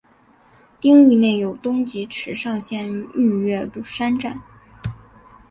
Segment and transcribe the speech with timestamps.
[0.79, 4.41] 町域内有东急池上线御岳山站。